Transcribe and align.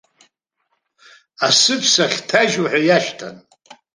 Асыԥса 1.45 2.03
ахьҭажьуҳәа 2.05 2.79
иашьҭан. 2.83 3.35